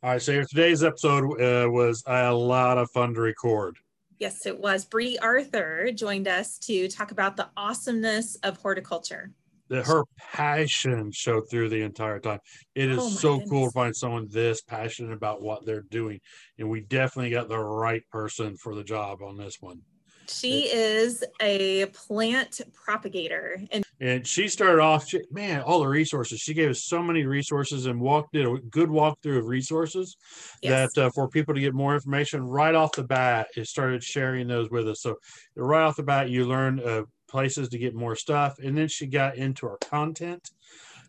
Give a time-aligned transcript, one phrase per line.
[0.00, 3.78] All right, so today's episode uh, was a lot of fun to record.
[4.20, 4.84] Yes, it was.
[4.84, 9.32] Brie Arthur joined us to talk about the awesomeness of horticulture.
[9.70, 12.38] That her passion showed through the entire time.
[12.76, 16.20] It is Oh so cool to find someone this passionate about what they're doing,
[16.58, 19.80] and we definitely got the right person for the job on this one.
[20.28, 26.40] She is a plant propagator and And she started off, she, man, all the resources.
[26.40, 30.16] She gave us so many resources and walked did a good walkthrough of resources
[30.62, 34.02] yes, that uh, for people to get more information right off the bat, it started
[34.02, 35.02] sharing those with us.
[35.02, 35.16] So
[35.56, 39.06] right off the bat, you learn uh, places to get more stuff, and then she
[39.06, 40.50] got into our content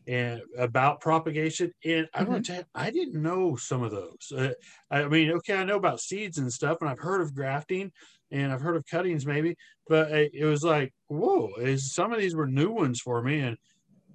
[0.07, 1.71] and about propagation.
[1.85, 4.31] And I'm going to tell you, I didn't know some of those.
[4.35, 4.53] Uh,
[4.89, 7.91] I mean, okay, I know about seeds and stuff, and I've heard of grafting
[8.31, 9.55] and I've heard of cuttings maybe,
[9.87, 13.57] but it, was like, whoa, is some of these were new ones for me, and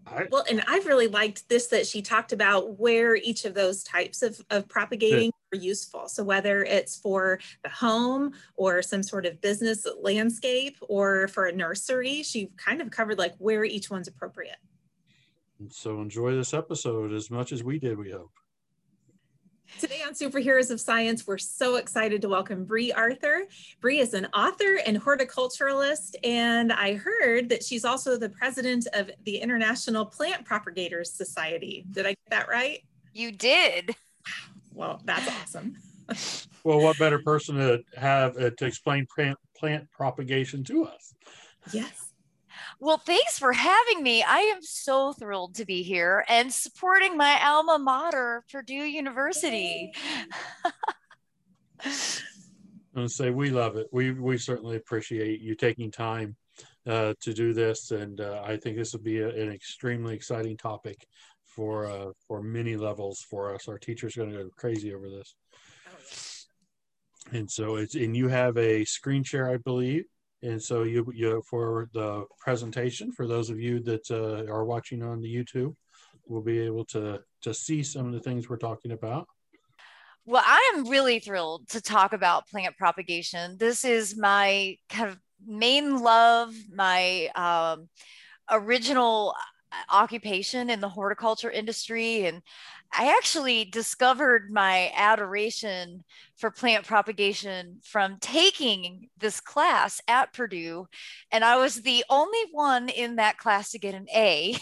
[0.07, 3.83] I well, and I've really liked this that she talked about where each of those
[3.83, 6.09] types of, of propagating are useful.
[6.09, 11.53] So whether it's for the home or some sort of business landscape or for a
[11.53, 14.59] nursery, she kind of covered like where each one's appropriate.
[15.71, 17.99] so enjoy this episode as much as we did.
[17.99, 18.33] We hope.
[19.81, 23.45] Today on Superheroes of Science, we're so excited to welcome Brie Arthur.
[23.81, 29.11] Brie is an author and horticulturalist, and I heard that she's also the president of
[29.25, 31.85] the International Plant Propagators Society.
[31.91, 32.81] Did I get that right?
[33.13, 33.97] You did.
[34.73, 35.77] Well, that's awesome.
[36.65, 41.15] Well, what better person to have uh, to explain plant, plant propagation to us?
[41.75, 42.14] Yes.
[42.81, 44.23] Well, thanks for having me.
[44.23, 49.93] I am so thrilled to be here and supporting my alma mater, Purdue University.
[51.85, 51.93] I'm
[52.95, 53.89] gonna say we love it.
[53.93, 56.37] We we certainly appreciate you taking time
[56.87, 60.57] uh, to do this, and uh, I think this will be a, an extremely exciting
[60.57, 61.07] topic
[61.45, 63.69] for uh, for many levels for us.
[63.69, 65.35] Our teachers are going to go crazy over this,
[67.33, 70.05] and so it's and you have a screen share, I believe.
[70.45, 75.03] And so you, you for the presentation for those of you that uh, are watching
[75.03, 75.75] on the YouTube,
[76.27, 79.27] we'll be able to to see some of the things we're talking about.
[80.27, 83.57] Well, I am really thrilled to talk about plant propagation.
[83.59, 87.89] This is my kind of main love, my um,
[88.51, 89.35] original
[89.73, 92.27] uh, occupation in the horticulture industry.
[92.27, 92.43] And
[92.97, 96.05] I actually discovered my adoration
[96.37, 100.87] for plant propagation from taking this class at Purdue.
[101.33, 104.57] And I was the only one in that class to get an A.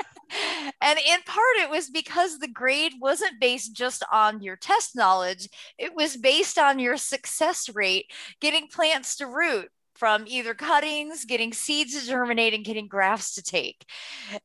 [0.80, 5.48] and in part, it was because the grade wasn't based just on your test knowledge,
[5.78, 8.06] it was based on your success rate
[8.40, 9.68] getting plants to root
[9.98, 13.84] from either cuttings, getting seeds to germinate, and getting grafts to take.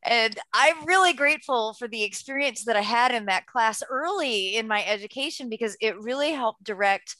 [0.01, 4.67] And I'm really grateful for the experience that I had in that class early in
[4.67, 7.15] my education because it really helped direct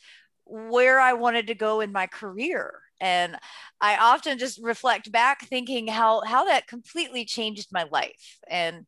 [0.45, 2.79] where I wanted to go in my career.
[2.99, 3.37] And
[3.79, 8.39] I often just reflect back thinking how how that completely changed my life.
[8.47, 8.85] And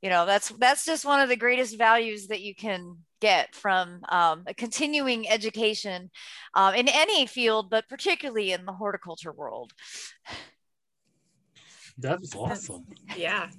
[0.00, 4.00] you know, that's that's just one of the greatest values that you can get from
[4.08, 6.10] um, a continuing education
[6.54, 9.72] um, in any field, but particularly in the horticulture world.
[11.98, 12.86] That is awesome.
[13.16, 13.50] Yeah.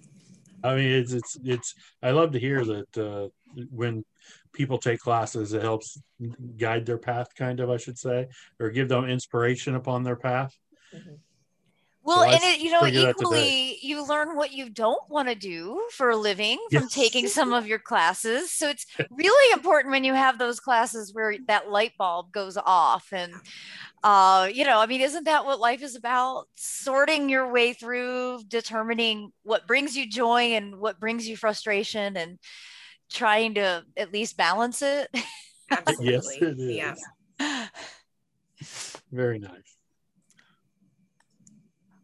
[0.64, 1.76] I mean, it's it's it's.
[2.04, 3.28] I love to hear that uh,
[3.72, 4.06] when
[4.54, 6.00] people take classes, it helps
[6.58, 8.28] guide their path, kind of, I should say,
[8.60, 10.56] or give them inspiration upon their path.
[12.04, 13.50] Well, So and it, you know, figured that today.
[13.50, 16.94] equally, you learn what you don't want to do for a living from Yes.
[16.94, 18.52] taking some of your classes.
[18.52, 23.08] So it's really important when you have those classes where that light bulb goes off.
[23.12, 23.34] And,
[24.04, 26.48] uh, you know, I mean, isn't that what life is about?
[26.56, 32.40] Sorting your way through, determining what brings you joy and what brings you frustration, and
[33.12, 35.08] trying to at least balance it.
[35.72, 36.38] Absolutely.
[36.38, 37.06] it is.
[37.40, 37.68] Yeah.
[39.12, 39.71] Very nice.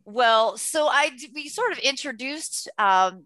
[0.07, 3.25] Well, so I we sort of introduced um,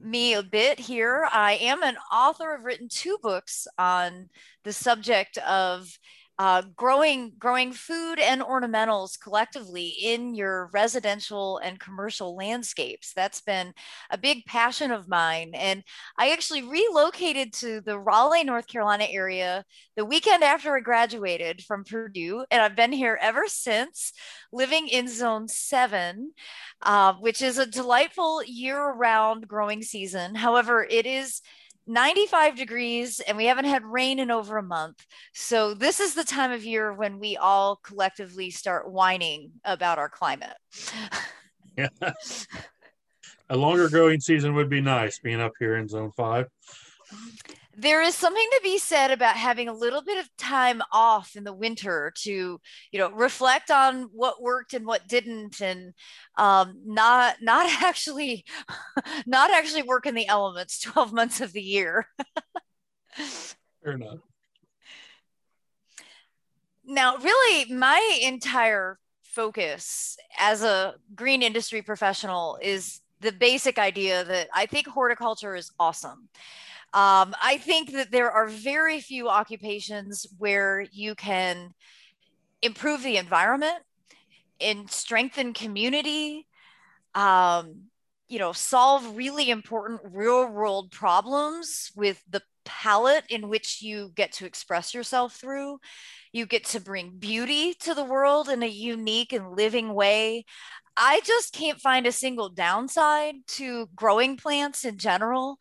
[0.00, 1.28] me a bit here.
[1.30, 2.54] I am an author.
[2.54, 4.30] I've written two books on
[4.64, 5.98] the subject of
[6.38, 13.12] uh, growing growing food and ornamentals collectively in your residential and commercial landscapes.
[13.12, 13.72] That's been
[14.10, 15.82] a big passion of mine, and
[16.16, 19.64] I actually relocated to the Raleigh, North Carolina area
[19.96, 24.12] the weekend after I graduated from Purdue, and I've been here ever since
[24.52, 26.32] living in zone seven,
[26.82, 30.36] uh, which is a delightful year round growing season.
[30.36, 31.40] However, it is
[31.88, 35.04] 95 degrees and we haven't had rain in over a month.
[35.32, 40.08] So, this is the time of year when we all collectively start whining about our
[40.08, 40.56] climate.
[41.76, 41.88] Yeah.
[43.50, 46.46] A longer growing season would be nice, being up here in Zone Five.
[47.80, 51.44] there is something to be said about having a little bit of time off in
[51.44, 52.60] the winter to
[52.90, 55.94] you know reflect on what worked and what didn't and
[56.36, 58.44] um, not not actually
[59.26, 62.08] not actually work in the elements 12 months of the year.
[63.14, 64.18] Fair enough.
[66.84, 74.48] Now really my entire focus as a green industry professional is the basic idea that
[74.54, 76.28] i think horticulture is awesome
[76.94, 81.74] um, I think that there are very few occupations where you can
[82.62, 83.78] improve the environment
[84.60, 86.46] and strengthen community,
[87.14, 87.82] um,
[88.28, 94.32] you know, solve really important real world problems with the palette in which you get
[94.32, 95.78] to express yourself through.
[96.32, 100.44] You get to bring beauty to the world in a unique and living way.
[100.98, 105.58] I just can't find a single downside to growing plants in general.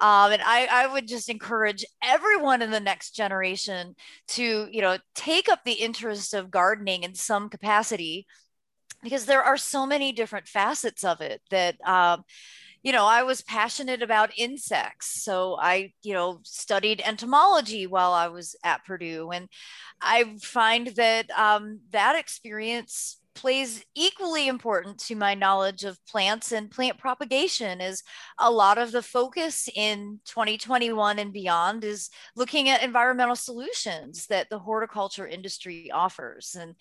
[0.00, 3.94] Um, and I, I would just encourage everyone in the next generation
[4.28, 8.26] to, you know, take up the interest of gardening in some capacity
[9.02, 12.24] because there are so many different facets of it that, um,
[12.82, 15.22] you know, I was passionate about insects.
[15.22, 19.30] So I, you know, studied entomology while I was at Purdue.
[19.30, 19.48] And
[20.00, 26.70] I find that um, that experience plays equally important to my knowledge of plants and
[26.70, 28.02] plant propagation is
[28.38, 34.48] a lot of the focus in 2021 and beyond is looking at environmental solutions that
[34.50, 36.74] the horticulture industry offers and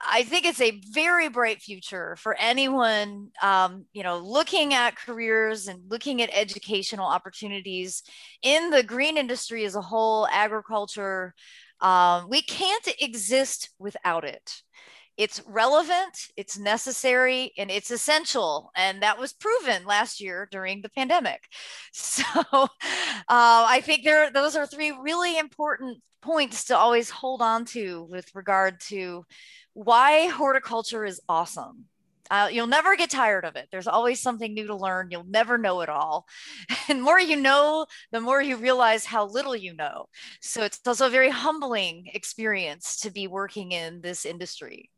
[0.00, 5.68] I think it's a very bright future for anyone, um, you know, looking at careers
[5.68, 8.02] and looking at educational opportunities
[8.42, 11.34] in the green industry as a whole, agriculture.
[11.80, 14.62] Um, we can't exist without it
[15.16, 18.70] it's relevant, it's necessary, and it's essential.
[18.76, 21.42] And that was proven last year during the pandemic.
[21.92, 22.68] So uh,
[23.28, 28.34] I think there those are three really important points to always hold on to with
[28.34, 29.24] regard to
[29.72, 31.86] why horticulture is awesome.
[32.30, 33.68] Uh, you'll never get tired of it.
[33.70, 35.08] There's always something new to learn.
[35.10, 36.26] You'll never know it all.
[36.88, 40.06] And more you know, the more you realize how little you know.
[40.40, 44.90] So it's also a very humbling experience to be working in this industry.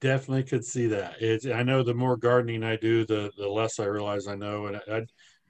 [0.00, 1.20] Definitely could see that.
[1.20, 4.66] It's, I know the more gardening I do, the the less I realize I know.
[4.66, 5.02] And I,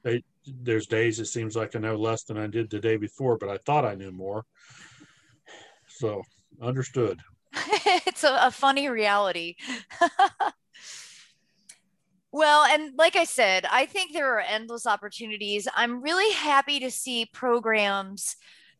[0.05, 3.39] I, there's days it seems like I know less than I did the day before,
[3.39, 4.45] but I thought I knew more.
[5.89, 6.23] So
[6.61, 7.21] understood.
[8.07, 9.57] it's a, a funny reality.
[12.33, 15.69] well, and like I said, I think there are endless opportunities.
[15.75, 18.37] I'm really happy to see programs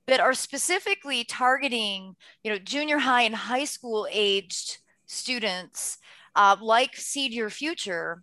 [0.07, 5.99] that are specifically targeting, you know, junior high and high school aged students,
[6.35, 8.23] uh, like Seed Your Future,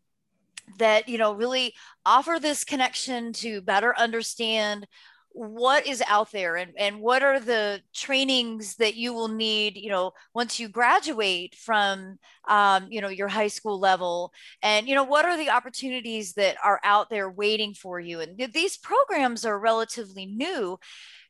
[0.77, 1.73] that you know really
[2.05, 4.85] offer this connection to better understand
[5.31, 9.89] what is out there and, and what are the trainings that you will need you
[9.89, 12.17] know once you graduate from
[12.47, 14.33] um, you know your high school level?
[14.61, 18.19] And you know what are the opportunities that are out there waiting for you?
[18.19, 20.79] And these programs are relatively new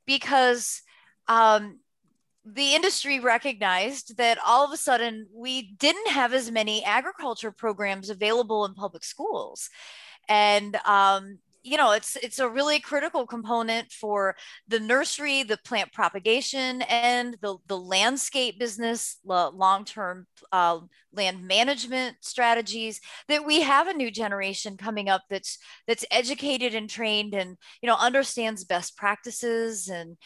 [0.06, 0.82] because
[1.28, 1.80] um,
[2.46, 8.10] the industry recognized that all of a sudden we didn't have as many agriculture programs
[8.10, 9.70] available in public schools.
[10.28, 14.36] And um, you know it's it's a really critical component for
[14.68, 20.80] the nursery the plant propagation and the the landscape business long-term uh,
[21.14, 26.90] land management strategies that we have a new generation coming up that's that's educated and
[26.90, 30.18] trained and you know understands best practices and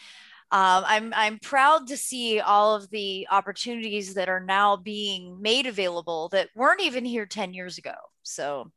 [0.50, 5.66] um, I'm, I'm proud to see all of the opportunities that are now being made
[5.66, 7.94] available that weren't even here 10 years ago.
[8.22, 8.70] So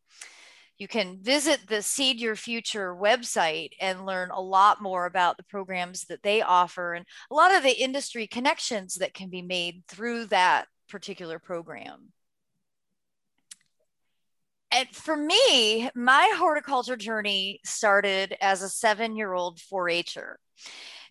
[0.78, 5.44] you can visit the Seed Your Future website and learn a lot more about the
[5.44, 9.84] programs that they offer and a lot of the industry connections that can be made
[9.88, 12.14] through that particular program.
[14.72, 20.36] And for me, my horticulture journey started as a seven year old 4 H'er.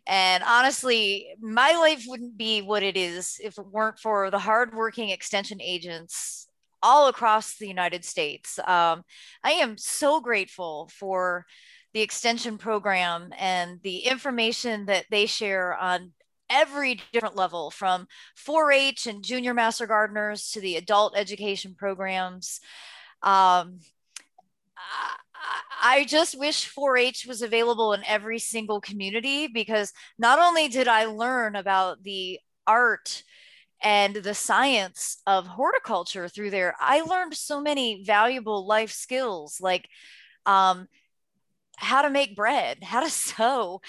[0.06, 5.08] And honestly, my life wouldn't be what it is if it weren't for the hardworking
[5.08, 6.45] extension agents
[6.82, 8.58] all across the United States.
[8.58, 9.02] Um,
[9.42, 11.46] I am so grateful for
[11.94, 16.12] the extension program and the information that they share on
[16.50, 18.06] every different level from
[18.46, 22.60] 4-H and junior master gardeners to the adult education programs.
[23.22, 23.80] Um,
[25.82, 30.88] I just wish 4 H was available in every single community because not only did
[30.88, 33.22] I learn about the art
[33.86, 39.88] and the science of horticulture through there, I learned so many valuable life skills like
[40.44, 40.88] um,
[41.76, 43.80] how to make bread, how to sew.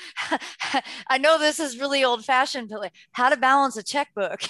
[1.08, 4.42] I know this is really old fashioned, but like how to balance a checkbook.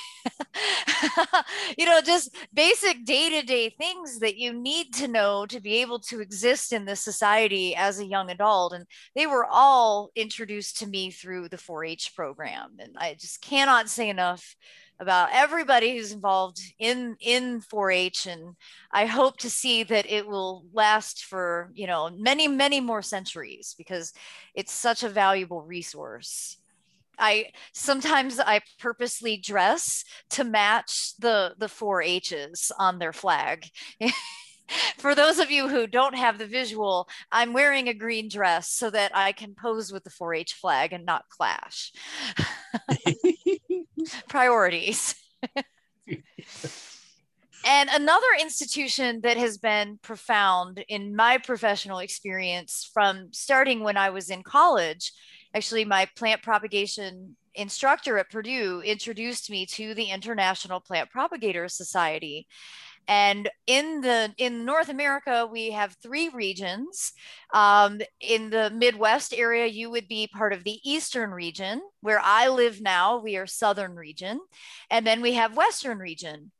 [1.77, 5.75] you know, just basic day to day things that you need to know to be
[5.75, 8.73] able to exist in this society as a young adult.
[8.73, 8.85] And
[9.15, 12.75] they were all introduced to me through the 4 H program.
[12.79, 14.57] And I just cannot say enough
[14.99, 18.55] about everybody who's involved in in 4-H and
[18.91, 23.75] I hope to see that it will last for you know many many more centuries
[23.77, 24.13] because
[24.55, 26.57] it's such a valuable resource.
[27.19, 33.65] I sometimes I purposely dress to match the the 4-H's on their flag.
[34.97, 38.89] for those of you who don't have the visual, I'm wearing a green dress so
[38.89, 41.91] that I can pose with the 4 H flag and not clash.
[44.29, 45.15] Priorities.
[47.65, 54.09] and another institution that has been profound in my professional experience from starting when I
[54.09, 55.11] was in college,
[55.55, 62.47] actually, my plant propagation instructor at Purdue introduced me to the International Plant Propagator Society
[63.07, 67.13] and in the in north america we have three regions.
[67.53, 72.47] Um, in the midwest area you would be part of the eastern region where i
[72.47, 74.39] live now we are southern region.
[74.89, 76.51] And then we have western region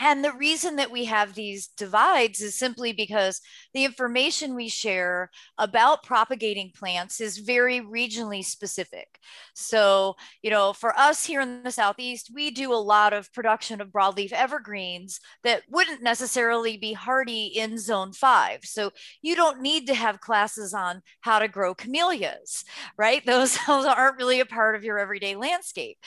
[0.00, 3.40] and the reason that we have these divides is simply because
[3.74, 9.18] the information we share about propagating plants is very regionally specific.
[9.54, 13.80] So, you know, for us here in the Southeast, we do a lot of production
[13.82, 18.60] of broadleaf evergreens that wouldn't necessarily be hardy in zone five.
[18.64, 18.90] So
[19.20, 22.64] you don't need to have classes on how to grow camellias,
[22.96, 23.24] right?
[23.30, 25.98] Those, those aren't really a part of your everyday landscape.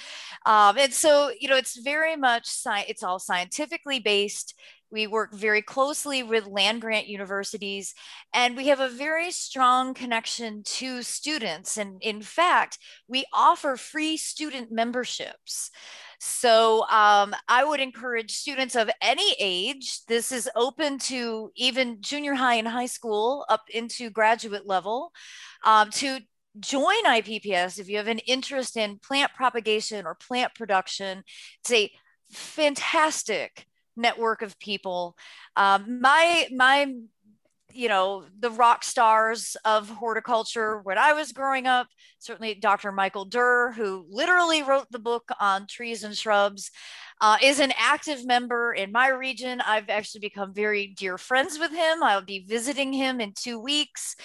[0.46, 4.56] Um, and so, you know, it's very much, sci- it's all scientific based.
[4.92, 7.96] We work very closely with land grant universities,
[8.32, 11.78] and we have a very strong connection to students.
[11.78, 15.72] And in fact, we offer free student memberships.
[16.20, 22.36] So um, I would encourage students of any age, this is open to even junior
[22.36, 25.12] high and high school up into graduate level,
[25.66, 26.20] um, to
[26.60, 31.24] join IPPS if you have an interest in plant propagation or plant production.
[31.62, 31.92] It's a
[32.32, 35.16] fantastic network of people.
[35.56, 36.94] Um, my my
[37.72, 41.88] you know the rock stars of horticulture when i was growing up
[42.20, 46.70] certainly dr michael Dirr who literally wrote the book on trees and shrubs
[47.22, 49.62] uh, is an active member in my region.
[49.62, 52.04] I've actually become very dear friends with him.
[52.04, 54.18] I'll be visiting him in two weeks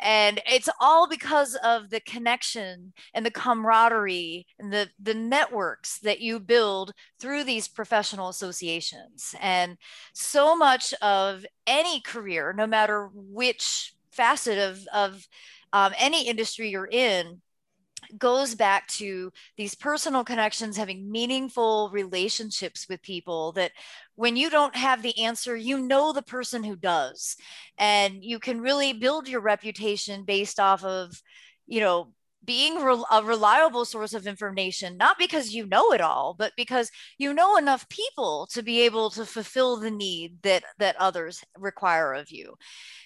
[0.00, 6.20] and it's all because of the connection and the camaraderie and the, the networks that
[6.20, 9.34] you build through these professional associations.
[9.40, 9.76] And
[10.14, 15.28] so much of any career no matter which facet of, of
[15.72, 17.40] um, any industry you're in
[18.18, 23.72] goes back to these personal connections, having meaningful relationships with people that
[24.16, 27.36] when you don't have the answer, you know the person who does.
[27.78, 31.22] And you can really build your reputation based off of,
[31.66, 32.12] you know,
[32.44, 37.34] being a reliable source of information, not because you know it all, but because you
[37.34, 42.30] know enough people to be able to fulfill the need that, that others require of
[42.30, 42.54] you.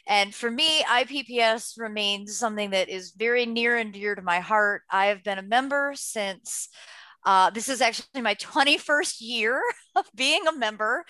[0.07, 4.83] And for me, IPPS remains something that is very near and dear to my heart.
[4.91, 6.69] I have been a member since
[7.25, 9.63] uh, this is actually my 21st year
[9.97, 11.05] of being a member,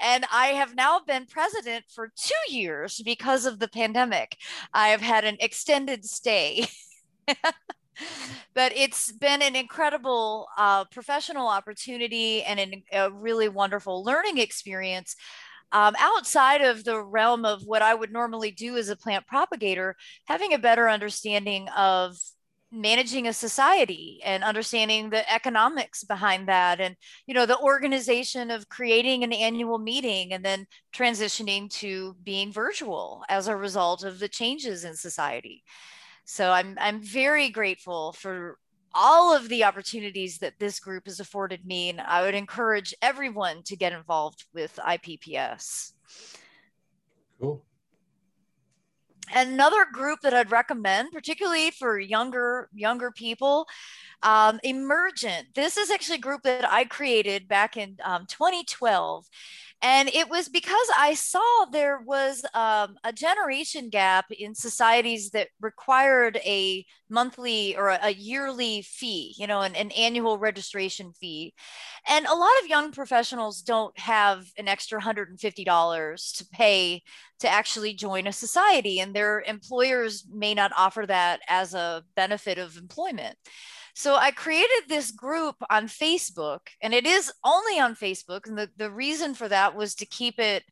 [0.00, 4.36] and I have now been president for two years because of the pandemic.
[4.72, 6.66] I have had an extended stay.
[8.54, 15.16] but it's been an incredible uh, professional opportunity and an, a really wonderful learning experience.
[15.70, 19.96] Um, outside of the realm of what I would normally do as a plant propagator,
[20.26, 22.16] having a better understanding of
[22.70, 28.68] managing a society and understanding the economics behind that and you know the organization of
[28.68, 34.28] creating an annual meeting and then transitioning to being virtual as a result of the
[34.28, 35.62] changes in society
[36.28, 38.58] so i'm i'm very grateful for
[38.94, 41.90] all of the opportunities that this group has afforded me.
[41.90, 45.92] And I would encourage everyone to get involved with IPPS.
[47.40, 47.64] Cool.
[49.34, 53.66] Another group that I'd recommend, particularly for younger younger people,
[54.22, 55.54] um, Emergent.
[55.54, 59.26] This is actually a group that I created back in um, 2012,
[59.80, 65.48] And it was because I saw there was um, a generation gap in societies that
[65.60, 71.54] required a monthly or a, yearly fee, you know, an, an annual registration fee.
[72.08, 77.02] And a lot of young professionals don't have an extra $150 to pay
[77.38, 82.58] to actually join a society, and their employers may not offer that as a benefit
[82.58, 83.36] of employment.
[83.98, 88.46] So I created this group on Facebook, and it is only on Facebook.
[88.46, 90.62] And the, the reason for that was to keep it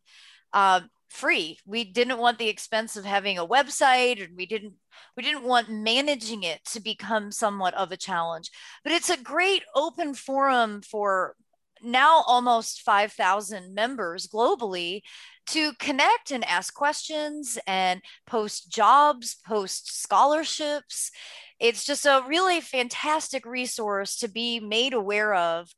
[0.53, 1.59] uh, free.
[1.67, 4.75] We didn't want the expense of having a website, and we didn't
[5.17, 8.49] we didn't want managing it to become somewhat of a challenge.
[8.85, 11.35] But it's a great open forum for
[11.83, 15.03] now almost 5,000 members globally
[15.49, 21.11] to connect and ask questions and post jobs, post scholarships
[21.59, 25.75] it's just a really fantastic resource to be made aware of.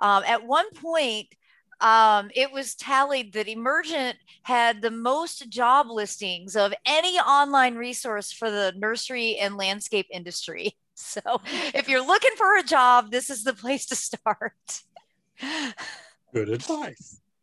[0.00, 1.28] Um, at one point,
[1.80, 8.32] um, it was tallied that Emergent had the most job listings of any online resource
[8.32, 10.76] for the nursery and landscape industry.
[11.02, 11.40] So
[11.72, 14.82] if you're looking for a job, this is the place to start.
[16.34, 17.22] Good advice.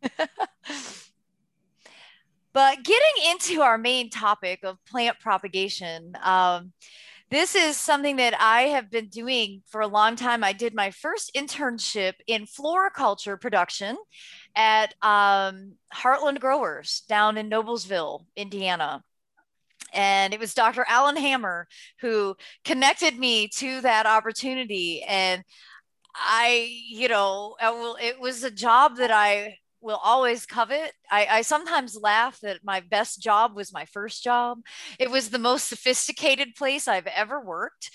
[2.52, 6.72] but getting into our main topic of plant propagation, um,
[7.30, 10.42] this is something that I have been doing for a long time.
[10.42, 13.96] I did my first internship in floriculture production
[14.56, 19.02] at um, Heartland Growers down in Noblesville, Indiana.
[19.92, 20.84] And it was Dr.
[20.88, 21.68] Allen Hammer
[22.00, 25.02] who connected me to that opportunity.
[25.02, 25.42] And
[26.14, 30.92] I, you know, it was a job that I will always covet.
[31.10, 34.58] I, I, sometimes laugh that my best job was my first job.
[34.98, 37.90] It was the most sophisticated place I've ever worked.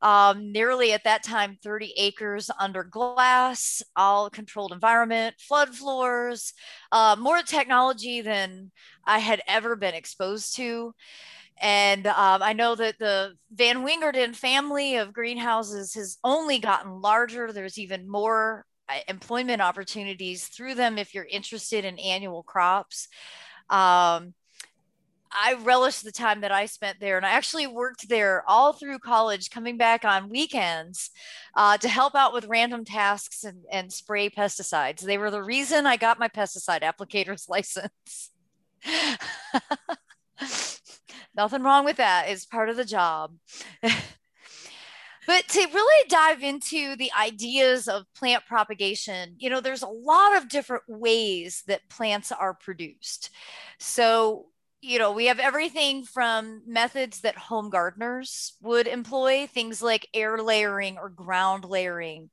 [0.00, 6.52] Um, nearly at that time 30 acres under glass, all controlled environment, flood floors,
[6.92, 8.70] uh, more technology than
[9.04, 10.94] I had ever been exposed to.
[11.60, 17.52] And um, I know that the Van Wingerden family of greenhouses has only gotten larger.
[17.52, 18.64] There's even more
[19.08, 23.08] employment opportunities through them if you're interested in annual crops.
[23.70, 24.34] Um,
[25.30, 28.98] I relished the time that I spent there, and I actually worked there all through
[28.98, 31.10] college, coming back on weekends
[31.54, 35.00] uh, to help out with random tasks and, and spray pesticides.
[35.00, 38.30] They were the reason I got my pesticide applicator's license.
[41.36, 42.28] Nothing wrong with that.
[42.28, 43.34] It's part of the job.
[45.28, 50.38] But to really dive into the ideas of plant propagation, you know, there's a lot
[50.38, 53.28] of different ways that plants are produced.
[53.78, 54.46] So,
[54.80, 60.38] you know, we have everything from methods that home gardeners would employ, things like air
[60.38, 62.30] layering or ground layering.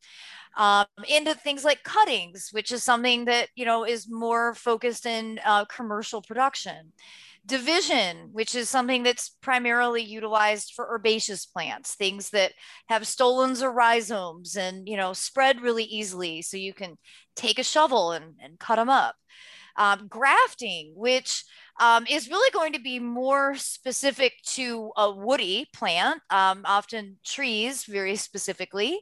[0.55, 5.41] Um, into things like cuttings, which is something that you know is more focused in
[5.43, 6.93] uh, commercial production
[7.45, 12.53] division, which is something that's primarily utilized for herbaceous plants, things that
[12.87, 16.41] have stolons or rhizomes and, you know, spread really easily.
[16.41, 16.97] So you can
[17.35, 19.15] take a shovel and, and cut them up.
[19.77, 21.43] Um, grafting, which
[21.81, 27.83] um, is really going to be more specific to a woody plant, um, often trees,
[27.83, 29.01] very specifically.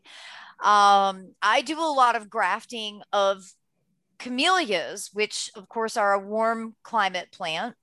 [0.63, 3.43] Um, I do a lot of grafting of
[4.17, 7.75] camellias, which of course are a warm climate plant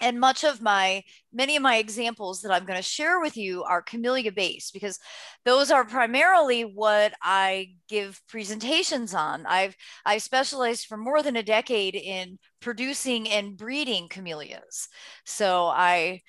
[0.00, 3.62] and much of my many of my examples that i'm going to share with you
[3.64, 4.98] are camellia based because
[5.44, 9.44] those are primarily what i give presentations on.
[9.46, 14.88] I've i've specialized for more than a decade in producing and breeding camellias.
[15.24, 16.22] So i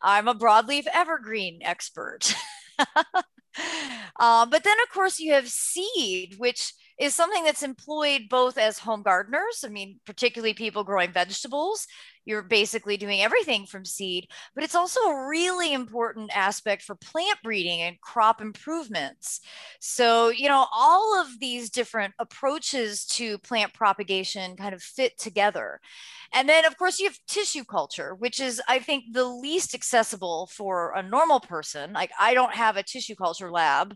[0.00, 2.34] i'm a broadleaf evergreen expert.
[4.18, 8.78] Uh, but then of course you have seed which is something that's employed both as
[8.78, 11.86] home gardeners i mean particularly people growing vegetables
[12.24, 17.38] you're basically doing everything from seed, but it's also a really important aspect for plant
[17.42, 19.40] breeding and crop improvements.
[19.80, 25.80] So, you know, all of these different approaches to plant propagation kind of fit together.
[26.32, 30.46] And then, of course, you have tissue culture, which is, I think, the least accessible
[30.46, 31.92] for a normal person.
[31.92, 33.94] Like, I don't have a tissue culture lab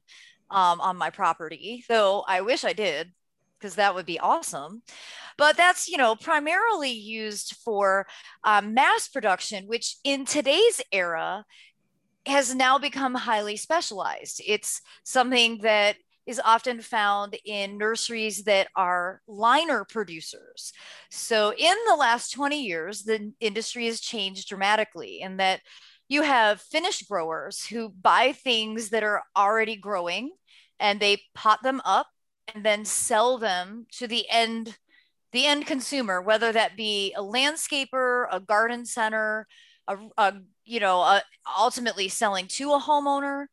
[0.50, 3.12] um, on my property, though I wish I did
[3.59, 4.83] because that would be awesome.
[5.38, 8.07] But that's, you know, primarily used for
[8.45, 11.45] um, mass production, which in today's era
[12.27, 14.42] has now become highly specialized.
[14.47, 20.73] It's something that is often found in nurseries that are liner producers.
[21.11, 25.61] So in the last 20 years, the industry has changed dramatically in that
[26.09, 30.31] you have finished growers who buy things that are already growing
[30.81, 32.09] and they pot them up
[32.54, 34.78] and then sell them to the end
[35.32, 39.46] the end consumer, whether that be a landscaper, a garden center,
[39.87, 41.22] a, a you know, a,
[41.59, 43.46] ultimately selling to a homeowner.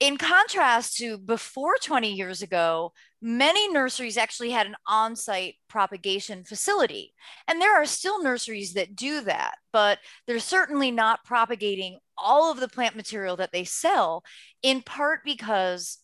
[0.00, 6.44] In contrast to before 20 years ago, many nurseries actually had an on site propagation
[6.44, 7.14] facility.
[7.48, 12.60] And there are still nurseries that do that, but they're certainly not propagating all of
[12.60, 14.22] the plant material that they sell,
[14.62, 15.98] in part because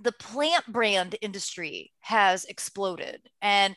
[0.00, 3.20] the plant brand industry has exploded.
[3.42, 3.76] And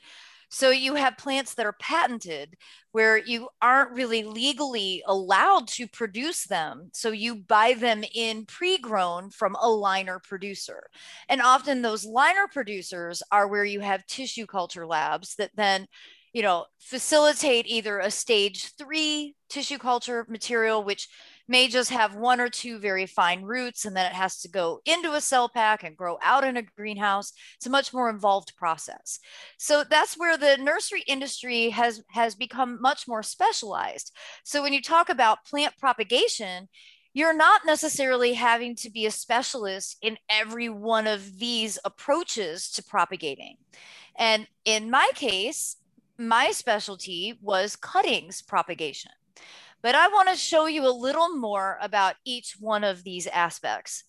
[0.49, 2.55] so you have plants that are patented
[2.91, 6.89] where you aren't really legally allowed to produce them.
[6.91, 10.89] So you buy them in pre grown from a liner producer.
[11.29, 15.85] And often those liner producers are where you have tissue culture labs that then
[16.33, 21.07] you know facilitate either a stage three tissue culture material which
[21.49, 24.79] may just have one or two very fine roots and then it has to go
[24.85, 27.33] into a cell pack and grow out in a greenhouse.
[27.57, 29.19] It's a much more involved process.
[29.57, 34.15] So that's where the nursery industry has has become much more specialized.
[34.43, 36.69] So when you talk about plant propagation
[37.11, 42.83] you're not necessarily having to be a specialist in every one of these approaches to
[42.83, 43.57] propagating.
[44.15, 45.77] And in my case
[46.19, 49.11] my specialty was cuttings propagation
[49.81, 54.03] but I want to show you a little more about each one of these aspects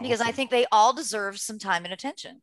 [0.00, 2.42] because I think they all deserve some time and attention.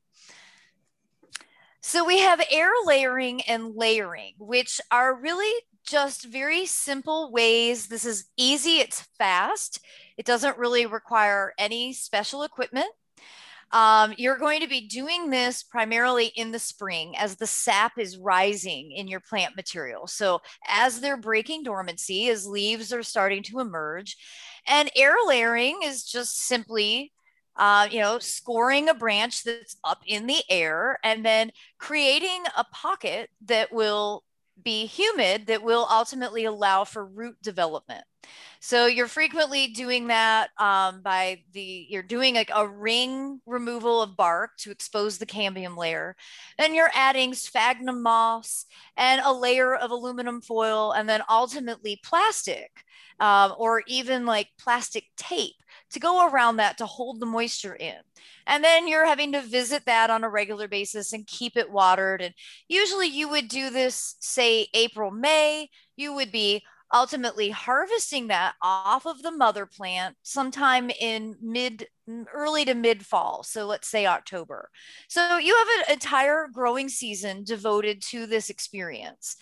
[1.81, 5.53] So we have air layering and layering, which are really
[5.85, 7.87] just very simple ways.
[7.87, 9.79] This is easy, it's fast.
[10.17, 12.87] It doesn't really require any special equipment.
[13.73, 18.17] Um, you're going to be doing this primarily in the spring as the sap is
[18.17, 20.07] rising in your plant material.
[20.07, 24.15] So as they're breaking dormancy, as leaves are starting to emerge,
[24.67, 27.11] and air layering is just simply
[27.55, 32.63] uh, you know, scoring a branch that's up in the air and then creating a
[32.63, 34.23] pocket that will
[34.61, 38.03] be humid that will ultimately allow for root development.
[38.59, 44.15] So you're frequently doing that um, by the, you're doing like a ring removal of
[44.15, 46.15] bark to expose the cambium layer.
[46.57, 52.71] Then you're adding sphagnum moss and a layer of aluminum foil and then ultimately plastic
[53.19, 55.55] um, or even like plastic tape
[55.93, 57.95] to go around that to hold the moisture in.
[58.45, 62.21] And then you're having to visit that on a regular basis and keep it watered.
[62.21, 62.33] And
[62.67, 65.69] usually you would do this, say, April, May.
[65.95, 71.87] You would be ultimately harvesting that off of the mother plant sometime in mid
[72.33, 74.69] early to mid fall so let's say october
[75.07, 79.37] so you have an entire growing season devoted to this experience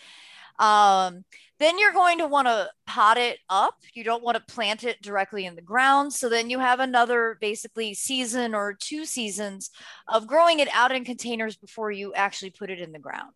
[0.59, 1.23] um,
[1.59, 3.75] then you're going to want to pot it up.
[3.93, 6.11] You don't want to plant it directly in the ground.
[6.11, 9.69] So then you have another basically season or two seasons
[10.07, 13.29] of growing it out in containers before you actually put it in the ground.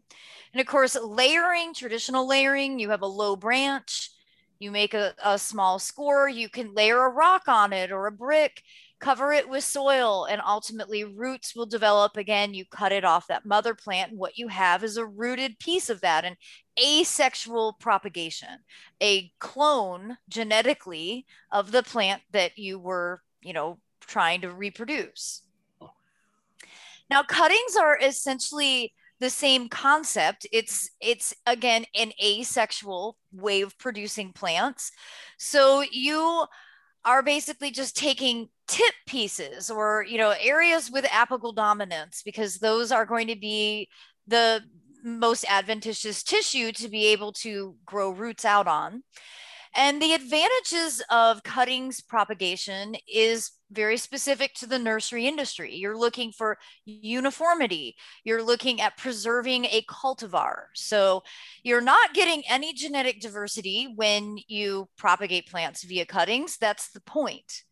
[0.54, 4.10] And of course, layering, traditional layering, you have a low branch,
[4.58, 8.12] you make a, a small score, you can layer a rock on it or a
[8.12, 8.64] brick
[9.00, 13.46] cover it with soil and ultimately roots will develop again you cut it off that
[13.46, 16.36] mother plant and what you have is a rooted piece of that and
[16.80, 18.60] asexual propagation
[19.02, 25.42] a clone genetically of the plant that you were you know trying to reproduce.
[27.10, 30.46] Now cuttings are essentially the same concept.
[30.52, 34.92] It's it's again an asexual way of producing plants.
[35.38, 36.46] So you
[37.06, 42.92] are basically just taking tip pieces or you know areas with apical dominance because those
[42.92, 43.88] are going to be
[44.28, 44.62] the
[45.06, 49.04] most adventitious tissue to be able to grow roots out on
[49.76, 55.76] and the advantages of cuttings propagation is very specific to the nursery industry.
[55.76, 57.96] You're looking for uniformity.
[58.24, 60.68] You're looking at preserving a cultivar.
[60.76, 61.24] So
[61.62, 66.58] you're not getting any genetic diversity when you propagate plants via cuttings.
[66.58, 67.64] That's the point.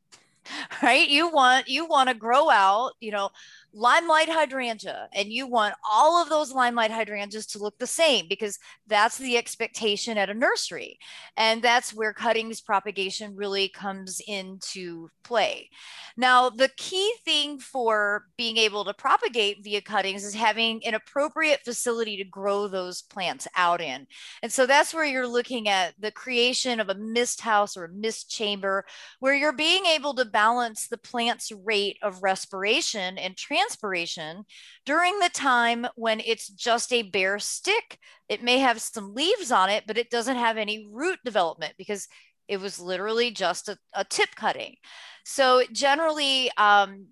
[0.82, 1.08] Right?
[1.08, 3.30] You want you want to grow out, you know,
[3.74, 8.60] limelight hydrangea and you want all of those limelight hydrangeas to look the same because
[8.86, 11.00] that's the expectation at a nursery
[11.38, 15.70] and that's where cuttings propagation really comes into play.
[16.16, 21.62] Now the key thing for being able to propagate via cuttings is having an appropriate
[21.66, 24.06] facility to grow those plants out in.
[24.44, 27.94] And so that's where you're looking at the creation of a mist house or a
[27.94, 28.86] mist chamber
[29.20, 34.44] where you're being able to balance the plant's rate of respiration and transport transpiration
[34.86, 37.98] during the time when it's just a bare stick.
[38.30, 42.08] It may have some leaves on it, but it doesn't have any root development because
[42.48, 44.76] it was literally just a, a tip cutting.
[45.24, 47.08] So generally, um,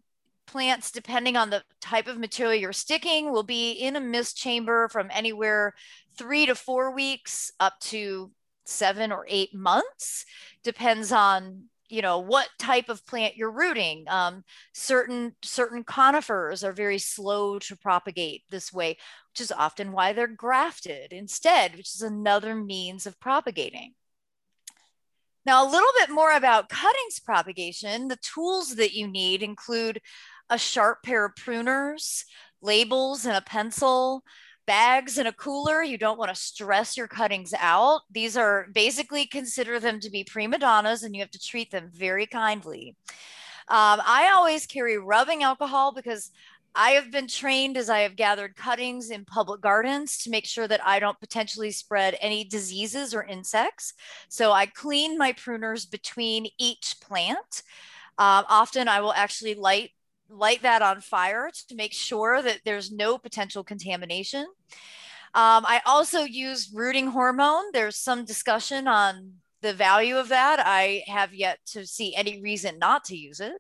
[0.46, 4.90] plants, depending on the type of material you're sticking, will be in a mist chamber
[4.90, 5.74] from anywhere
[6.18, 8.32] three to four weeks up to
[8.66, 10.26] seven or eight months.
[10.64, 14.06] Depends on you know what type of plant you're rooting.
[14.08, 18.98] Um, certain certain conifers are very slow to propagate this way
[19.32, 23.94] which is often why they're grafted instead which is another means of propagating.
[25.46, 28.08] Now a little bit more about cuttings propagation.
[28.08, 30.02] The tools that you need include
[30.50, 32.24] a sharp pair of pruners
[32.62, 34.24] labels and a pencil
[34.66, 35.84] bags in a cooler.
[35.84, 38.02] You don't want to stress your cuttings out.
[38.10, 41.90] These are basically consider them to be prima donnas and you have to treat them
[41.94, 42.96] very kindly.
[43.68, 46.32] Um, I always carry rubbing alcohol because
[46.74, 50.68] I have been trained as I have gathered cuttings in public gardens to make sure
[50.68, 53.94] that I don't potentially spread any diseases or insects.
[54.30, 57.64] So I clean my pruners between each plant.
[58.18, 59.92] Um, often I will actually light
[60.32, 64.46] light that on fire to make sure that there's no potential contamination.
[65.34, 67.72] Um, I also use rooting hormone.
[67.72, 70.62] There's some discussion on the value of that.
[70.66, 73.54] I have yet to see any reason not to use it.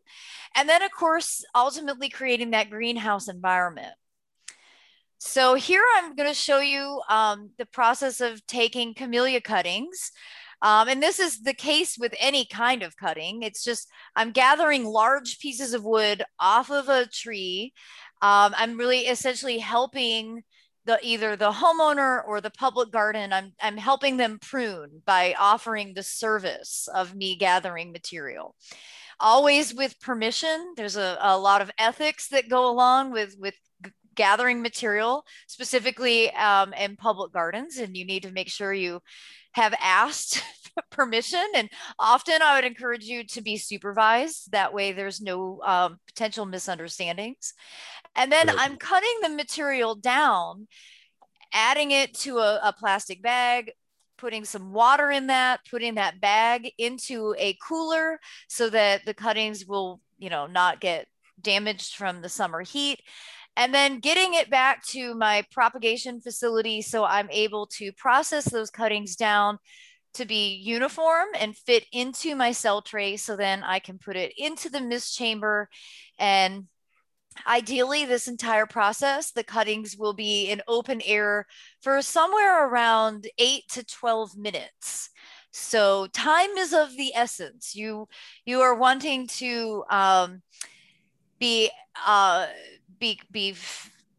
[0.55, 3.93] And then, of course, ultimately creating that greenhouse environment.
[5.19, 10.12] So here I'm going to show you um, the process of taking camellia cuttings.
[10.62, 13.41] Um, and this is the case with any kind of cutting.
[13.43, 17.74] It's just I'm gathering large pieces of wood off of a tree.
[18.21, 20.43] Um, I'm really essentially helping
[20.86, 23.34] the either the homeowner or the public garden.
[23.34, 28.56] I'm I'm helping them prune by offering the service of me gathering material.
[29.19, 30.74] Always with permission.
[30.76, 33.56] There's a, a lot of ethics that go along with with
[34.15, 39.02] gathering material specifically um, in public gardens and you need to make sure you
[39.54, 40.43] have asked
[40.91, 41.43] permission.
[41.56, 41.69] And
[42.00, 44.52] often I would encourage you to be supervised.
[44.52, 47.54] That way there's no um, potential misunderstandings.
[48.15, 50.67] And then I'm cutting the material down,
[51.54, 53.71] adding it to a, a plastic bag,
[54.17, 59.65] putting some water in that, putting that bag into a cooler so that the cuttings
[59.65, 61.08] will, you know, not get
[61.41, 63.00] damaged from the summer heat
[63.56, 68.70] and then getting it back to my propagation facility so I'm able to process those
[68.70, 69.60] cuttings down
[70.14, 74.34] to be uniform and fit into my cell tray so then I can put it
[74.38, 75.70] into the mist chamber.
[76.20, 76.68] And
[77.48, 81.48] ideally this entire process the cuttings will be in open air
[81.82, 85.10] for somewhere around 8 to 12 minutes.
[85.52, 87.76] So time is of the essence.
[87.76, 88.08] You
[88.46, 90.42] you are wanting to um,
[91.40, 91.70] be
[92.06, 92.48] uh,
[93.02, 93.54] be be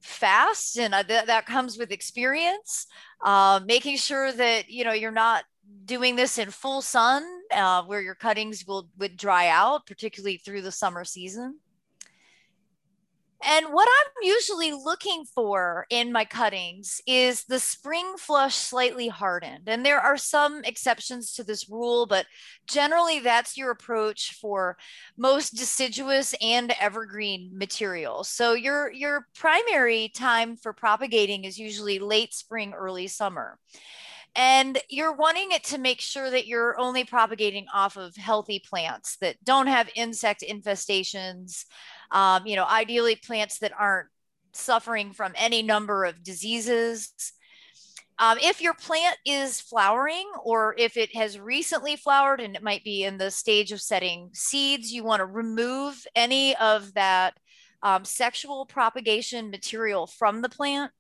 [0.03, 2.87] fast and uh, th- that comes with experience
[3.25, 5.45] uh, making sure that you know you're not
[5.87, 10.61] doing this in full sun uh, where your cuttings will would dry out particularly through
[10.61, 11.59] the summer season
[13.45, 19.69] and what I'm usually looking for in my cuttings is the spring flush slightly hardened.
[19.69, 22.27] And there are some exceptions to this rule, but
[22.67, 24.77] generally that's your approach for
[25.17, 28.29] most deciduous and evergreen materials.
[28.29, 33.59] So your, your primary time for propagating is usually late spring, early summer
[34.35, 39.17] and you're wanting it to make sure that you're only propagating off of healthy plants
[39.21, 41.65] that don't have insect infestations
[42.13, 44.09] um, you know, ideally plants that aren't
[44.53, 47.11] suffering from any number of diseases.
[48.19, 52.85] Um, if your plant is flowering or if it has recently flowered and it might
[52.85, 57.35] be in the stage of setting seeds, you want to remove any of that
[57.83, 60.93] um, sexual propagation material from the plant.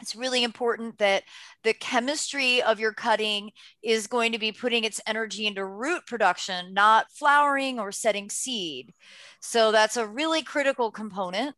[0.00, 1.24] It's really important that
[1.62, 3.50] the chemistry of your cutting
[3.82, 8.94] is going to be putting its energy into root production, not flowering or setting seed.
[9.40, 11.54] So that's a really critical component.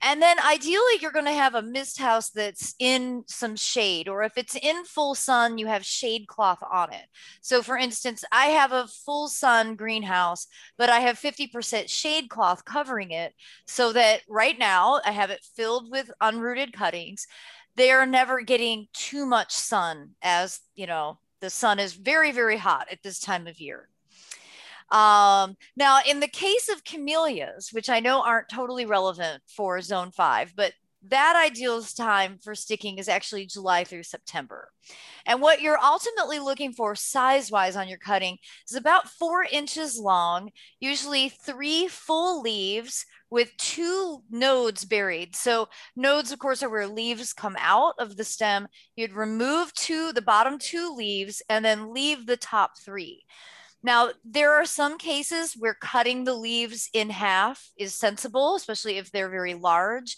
[0.00, 4.22] And then ideally, you're going to have a mist house that's in some shade, or
[4.22, 7.06] if it's in full sun, you have shade cloth on it.
[7.40, 12.64] So, for instance, I have a full sun greenhouse, but I have 50% shade cloth
[12.64, 13.34] covering it
[13.66, 17.26] so that right now I have it filled with unrooted cuttings.
[17.78, 22.56] They are never getting too much sun, as you know, the sun is very, very
[22.56, 23.88] hot at this time of year.
[24.90, 30.10] Um, now, in the case of camellias, which I know aren't totally relevant for zone
[30.10, 30.72] five, but
[31.06, 34.70] that ideal time for sticking is actually July through September.
[35.24, 38.38] And what you're ultimately looking for size wise on your cutting
[38.68, 45.36] is about four inches long, usually three full leaves with two nodes buried.
[45.36, 48.68] So nodes, of course, are where leaves come out of the stem.
[48.96, 53.24] You'd remove two, the bottom two leaves and then leave the top three.
[53.82, 59.12] Now, there are some cases where cutting the leaves in half is sensible, especially if
[59.12, 60.16] they're very large.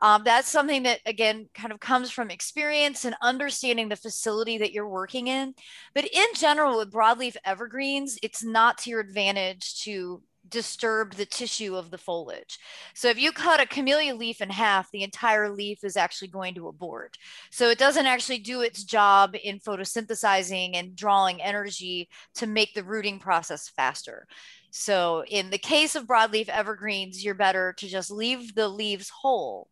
[0.00, 4.72] Um, that's something that, again, kind of comes from experience and understanding the facility that
[4.72, 5.54] you're working in.
[5.94, 11.76] But in general, with broadleaf evergreens, it's not to your advantage to disturb the tissue
[11.76, 12.58] of the foliage.
[12.94, 16.54] So if you cut a camellia leaf in half, the entire leaf is actually going
[16.54, 17.16] to abort.
[17.50, 22.84] So it doesn't actually do its job in photosynthesizing and drawing energy to make the
[22.84, 24.26] rooting process faster.
[24.70, 29.68] So in the case of broadleaf evergreens, you're better to just leave the leaves whole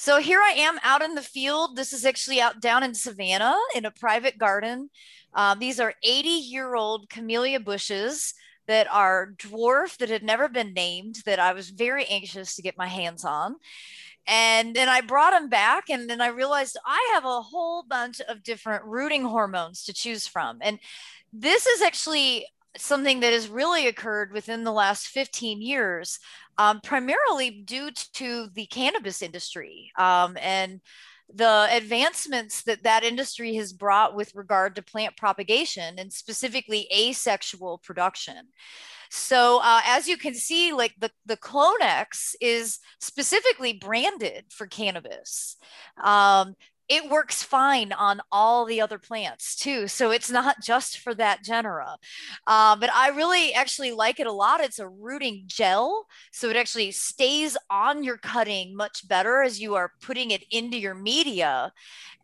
[0.00, 1.76] so here I am out in the field.
[1.76, 4.88] This is actually out down in Savannah in a private garden.
[5.34, 8.32] Um, these are 80 year old camellia bushes
[8.70, 12.78] that are dwarf that had never been named that I was very anxious to get
[12.78, 13.56] my hands on.
[14.28, 18.20] And then I brought them back, and then I realized I have a whole bunch
[18.20, 20.58] of different rooting hormones to choose from.
[20.60, 20.78] And
[21.32, 26.20] this is actually something that has really occurred within the last 15 years,
[26.56, 30.80] um, primarily due to the cannabis industry um, and
[31.34, 37.78] the advancements that that industry has brought with regard to plant propagation and specifically asexual
[37.78, 38.48] production.
[39.10, 45.56] So uh, as you can see, like the, the Clonex is specifically branded for cannabis.
[46.02, 46.54] Um,
[46.90, 49.86] it works fine on all the other plants too.
[49.86, 51.96] So it's not just for that genera.
[52.48, 54.60] Uh, but I really actually like it a lot.
[54.60, 56.06] It's a rooting gel.
[56.32, 60.78] So it actually stays on your cutting much better as you are putting it into
[60.78, 61.72] your media.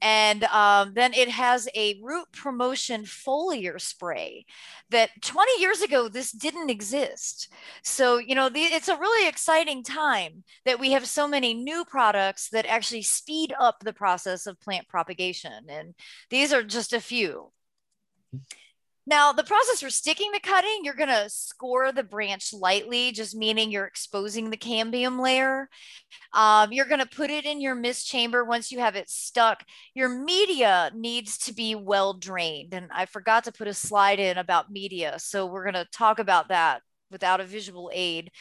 [0.03, 4.45] And um, then it has a root promotion foliar spray
[4.91, 7.49] that 20 years ago, this didn't exist.
[7.83, 11.85] So, you know, the, it's a really exciting time that we have so many new
[11.85, 15.67] products that actually speed up the process of plant propagation.
[15.69, 15.95] And
[16.31, 17.53] these are just a few.
[19.09, 23.37] Now, the process for sticking the cutting, you're going to score the branch lightly, just
[23.37, 25.69] meaning you're exposing the cambium layer.
[26.33, 29.63] Um, you're going to put it in your mist chamber once you have it stuck.
[29.95, 32.75] Your media needs to be well drained.
[32.75, 35.21] And I forgot to put a slide in about media.
[35.21, 38.33] So we're going to talk about that without a visual aid.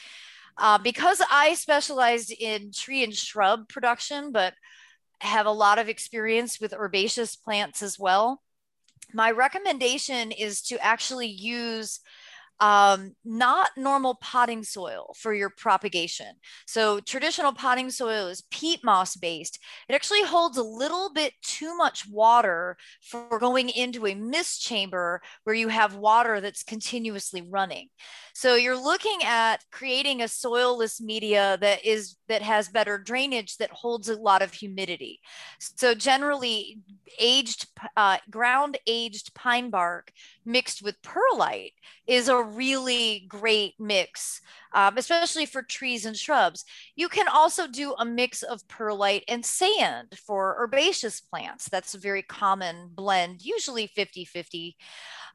[0.57, 4.55] Uh, because I specialized in tree and shrub production, but
[5.21, 8.41] have a lot of experience with herbaceous plants as well
[9.13, 11.99] my recommendation is to actually use
[12.61, 16.27] um, not normal potting soil for your propagation.
[16.65, 19.59] So traditional potting soil is peat moss based.
[19.89, 25.21] It actually holds a little bit too much water for going into a mist chamber
[25.43, 27.89] where you have water that's continuously running.
[28.37, 33.71] So you're looking at creating a soilless media that is that has better drainage that
[33.71, 35.21] holds a lot of humidity.
[35.57, 36.79] So generally
[37.17, 40.11] aged uh, ground aged pine bark
[40.45, 41.71] mixed with perlite
[42.07, 44.41] is a really great mix,
[44.73, 46.65] um, especially for trees and shrubs.
[46.97, 51.69] You can also do a mix of perlite and sand for herbaceous plants.
[51.69, 54.75] That's a very common blend, usually 50 50.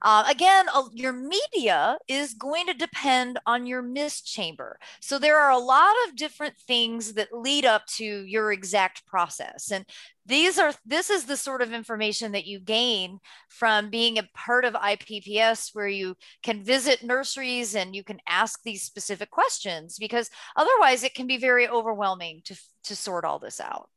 [0.03, 4.79] Uh, again, uh, your media is going to depend on your mist chamber.
[5.01, 9.71] So there are a lot of different things that lead up to your exact process.
[9.71, 9.85] And
[10.27, 14.65] these are this is the sort of information that you gain from being a part
[14.65, 20.31] of IPPS where you can visit nurseries and you can ask these specific questions because
[20.57, 23.89] otherwise it can be very overwhelming to to sort all this out.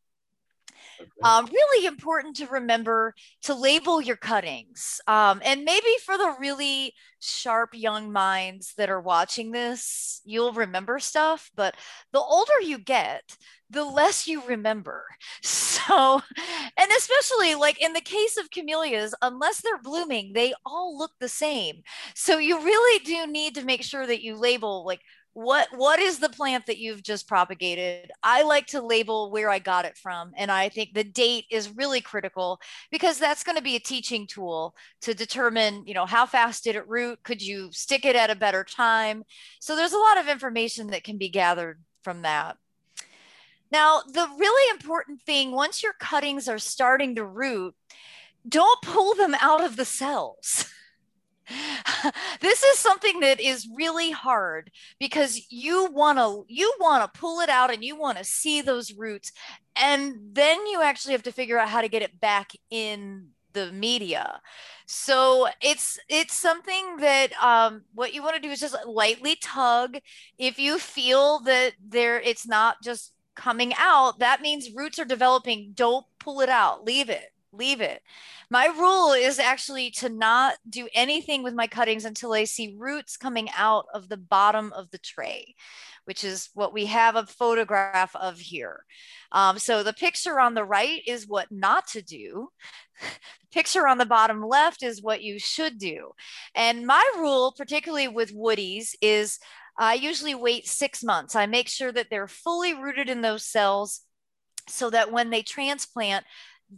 [1.23, 4.99] Um, really important to remember to label your cuttings.
[5.07, 10.99] Um, and maybe for the really sharp young minds that are watching this, you'll remember
[10.99, 11.49] stuff.
[11.55, 11.75] But
[12.11, 13.37] the older you get,
[13.69, 15.05] the less you remember.
[15.83, 16.21] So,
[16.79, 21.27] and especially like in the case of camellias, unless they're blooming, they all look the
[21.27, 21.81] same.
[22.15, 25.01] So you really do need to make sure that you label like
[25.33, 28.11] what what is the plant that you've just propagated?
[28.21, 31.75] I like to label where i got it from and i think the date is
[31.75, 32.59] really critical
[32.91, 36.75] because that's going to be a teaching tool to determine you know how fast did
[36.75, 37.19] it root?
[37.23, 39.23] Could you stick it at a better time?
[39.59, 42.57] So there's a lot of information that can be gathered from that.
[43.71, 47.75] Now the really important thing once your cuttings are starting to root
[48.47, 50.62] don't pull them out of the cells
[52.41, 57.39] this is something that is really hard because you want to you want to pull
[57.41, 59.31] it out and you want to see those roots
[59.75, 63.71] and then you actually have to figure out how to get it back in the
[63.71, 64.41] media.
[64.85, 69.97] So it's it's something that um, what you want to do is just lightly tug.
[70.37, 75.71] If you feel that there it's not just coming out that means roots are developing.
[75.73, 76.83] Don't pull it out.
[76.85, 78.01] Leave it leave it.
[78.49, 83.17] My rule is actually to not do anything with my cuttings until I see roots
[83.17, 85.55] coming out of the bottom of the tray,
[86.05, 88.85] which is what we have a photograph of here.
[89.31, 92.49] Um, so the picture on the right is what not to do.
[93.01, 96.13] The picture on the bottom left is what you should do.
[96.55, 99.37] And my rule, particularly with woodies, is
[99.77, 101.35] I usually wait six months.
[101.35, 104.01] I make sure that they're fully rooted in those cells
[104.67, 106.25] so that when they transplant,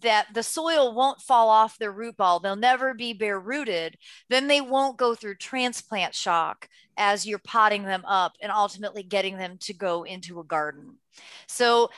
[0.02, 2.40] that the soil won't fall off their root ball.
[2.40, 3.98] They'll never be bare rooted.
[4.30, 6.68] Then they won't go through transplant shock
[6.98, 10.98] as you're potting them up and ultimately getting them to go into a garden.
[11.48, 11.90] So,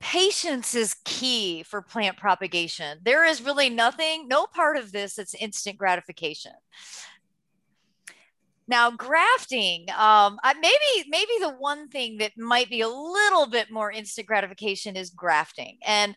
[0.00, 2.98] patience is key for plant propagation.
[3.02, 6.52] There is really nothing, no part of this that's instant gratification.
[8.68, 13.90] Now, grafting, um, maybe maybe the one thing that might be a little bit more
[13.90, 16.14] instant gratification is grafting, and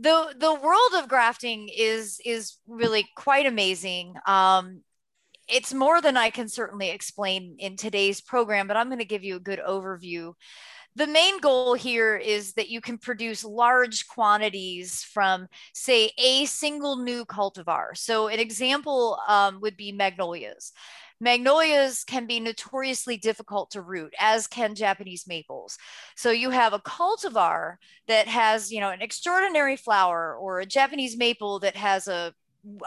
[0.00, 4.14] the the world of grafting is is really quite amazing.
[4.26, 4.80] Um,
[5.46, 9.24] it's more than I can certainly explain in today's program, but I'm going to give
[9.24, 10.34] you a good overview.
[10.96, 16.96] The main goal here is that you can produce large quantities from, say, a single
[16.96, 17.96] new cultivar.
[17.96, 20.72] So, an example um, would be magnolias.
[21.20, 25.76] Magnolias can be notoriously difficult to root, as can Japanese maples.
[26.16, 27.76] So you have a cultivar
[28.08, 32.34] that has, you know, an extraordinary flower or a Japanese maple that has a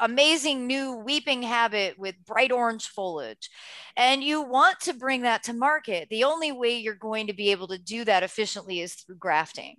[0.01, 3.49] amazing new weeping habit with bright orange foliage.
[3.97, 6.09] And you want to bring that to market.
[6.09, 9.77] The only way you're going to be able to do that efficiently is through grafting.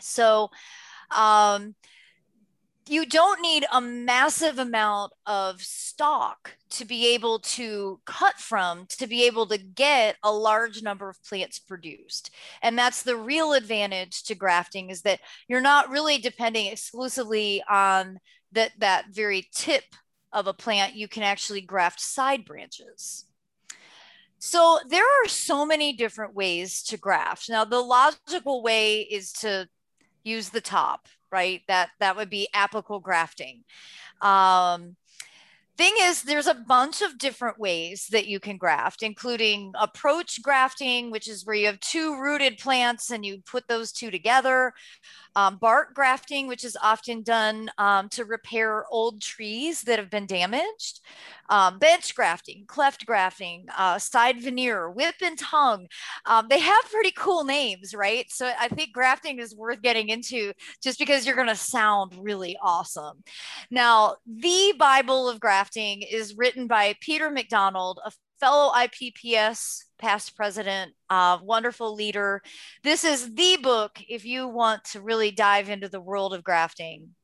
[0.00, 0.50] So
[1.10, 1.74] um,
[2.88, 9.06] you don't need a massive amount of stock to be able to cut from to
[9.06, 12.30] be able to get a large number of plants produced.
[12.62, 18.18] And that's the real advantage to grafting is that you're not really depending exclusively on
[18.52, 19.84] that that very tip
[20.32, 20.94] of a plant.
[20.94, 23.24] You can actually graft side branches.
[24.38, 27.48] So there are so many different ways to graft.
[27.48, 29.68] Now the logical way is to
[30.22, 31.62] use the top right?
[31.68, 33.64] That that would be apical grafting.
[34.22, 34.96] Um,
[35.76, 41.10] thing is there's a bunch of different ways that you can graft including approach grafting
[41.10, 44.72] which is where you have two rooted plants and you put those two together
[45.36, 50.24] um, bark grafting, which is often done um, to repair old trees that have been
[50.24, 51.00] damaged,
[51.50, 55.86] um, bench grafting, cleft grafting, uh, side veneer, whip and tongue.
[56.24, 58.24] Um, they have pretty cool names, right?
[58.30, 62.56] So I think grafting is worth getting into just because you're going to sound really
[62.62, 63.22] awesome.
[63.70, 70.92] Now, the Bible of grafting is written by Peter McDonald, a fellow IPPS past president,
[71.10, 72.42] uh, wonderful leader.
[72.82, 77.14] This is the book if you want to really dive into the world of grafting.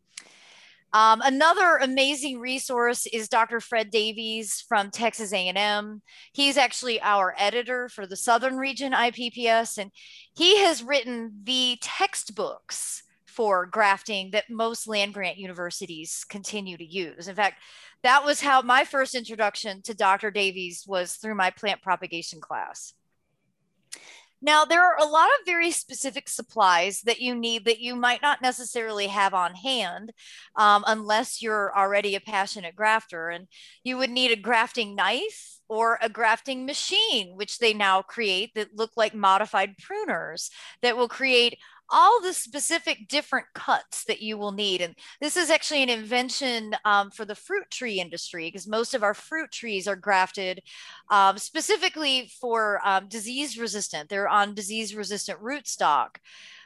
[0.95, 3.61] Um, another amazing resource is Dr.
[3.61, 6.03] Fred Davies from Texas A&M.
[6.33, 9.91] He's actually our editor for the Southern Region IPPS, and
[10.35, 17.27] he has written the textbooks for grafting that most land grant universities continue to use.
[17.27, 17.63] In fact,
[18.03, 20.31] that was how my first introduction to Dr.
[20.31, 22.95] Davies was through my plant propagation class.
[24.45, 28.21] Now, there are a lot of very specific supplies that you need that you might
[28.21, 30.13] not necessarily have on hand
[30.57, 33.29] um, unless you're already a passionate grafter.
[33.29, 33.47] And
[33.85, 38.75] you would need a grafting knife or a grafting machine, which they now create that
[38.77, 40.51] look like modified pruners
[40.83, 41.57] that will create
[41.93, 44.81] all the specific different cuts that you will need.
[44.81, 49.03] And this is actually an invention um, for the fruit tree industry because most of
[49.03, 50.63] our fruit trees are grafted
[51.11, 54.09] um, specifically for um, disease resistant.
[54.09, 56.17] They're on disease resistant rootstock.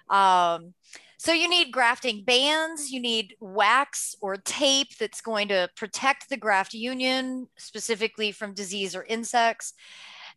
[0.09, 0.75] Um,
[1.19, 6.37] so you need grafting bands, you need wax or tape that's going to protect the
[6.37, 9.73] graft union specifically from disease or insects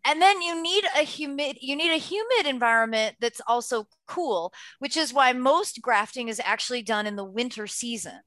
[0.06, 4.98] and then you need a humid you need a humid environment that's also cool which
[4.98, 8.20] is why most grafting is actually done in the winter season.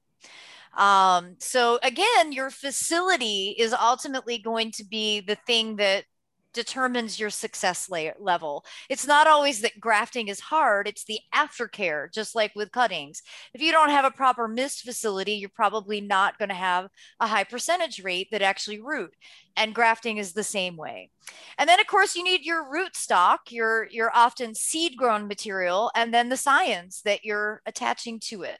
[0.77, 6.05] Um, so again your facility is ultimately going to be the thing that
[6.53, 8.65] determines your success level.
[8.89, 13.21] It's not always that grafting is hard, it's the aftercare, just like with cuttings.
[13.53, 16.89] If you don't have a proper mist facility, you're probably not going to have
[17.19, 19.13] a high percentage rate that actually root.
[19.55, 21.09] And grafting is the same way.
[21.57, 25.91] And then of course you need your root stock, your your often seed grown material
[25.95, 28.59] and then the scion that you're attaching to it.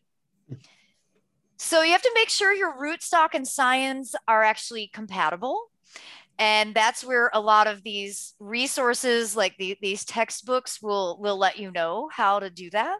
[1.57, 5.71] So you have to make sure your rootstock and scion are actually compatible
[6.39, 11.59] and that's where a lot of these resources like the, these textbooks will will let
[11.59, 12.99] you know how to do that.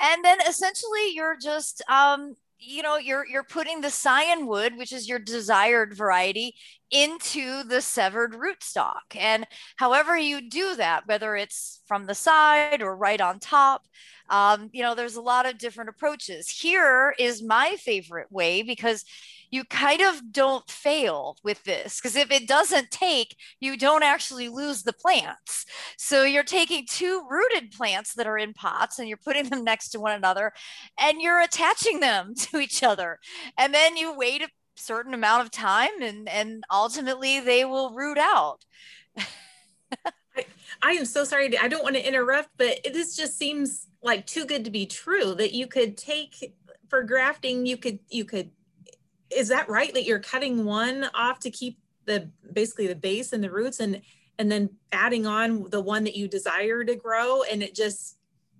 [0.00, 4.92] And then essentially you're just um, you know you're you're putting the scion wood which
[4.92, 6.54] is your desired variety
[6.90, 9.16] into the severed rootstock.
[9.16, 9.46] And
[9.76, 13.86] however you do that whether it's from the side or right on top
[14.28, 16.48] um, you know there's a lot of different approaches.
[16.48, 19.04] Here is my favorite way because
[19.50, 24.48] you kind of don't fail with this because if it doesn't take, you don't actually
[24.48, 25.66] lose the plants.
[25.98, 29.90] So you're taking two rooted plants that are in pots and you're putting them next
[29.90, 30.52] to one another
[31.00, 33.18] and you're attaching them to each other.
[33.58, 38.18] And then you wait a certain amount of time and, and ultimately they will root
[38.18, 38.64] out.
[40.36, 40.46] I,
[40.82, 41.58] I am so sorry.
[41.58, 45.34] I don't want to interrupt, but this just seems like too good to be true
[45.34, 46.54] that you could take
[46.88, 48.50] for grafting, you could, you could
[49.34, 49.92] is that right?
[49.94, 54.02] That you're cutting one off to keep the basically the base and the roots and
[54.38, 58.16] and then adding on the one that you desire to grow and it just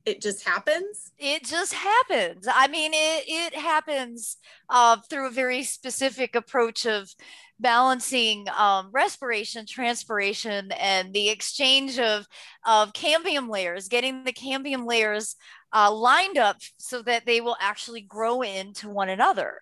[0.06, 1.12] it just happens?
[1.18, 2.46] It just happens.
[2.50, 4.36] I mean it, it happens
[4.68, 7.12] uh, through a very specific approach of
[7.58, 12.26] balancing um, respiration transpiration and the exchange of
[12.64, 15.36] of cambium layers getting the cambium layers
[15.72, 19.60] uh, lined up so that they will actually grow into one another.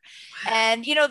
[0.48, 1.08] And, you know,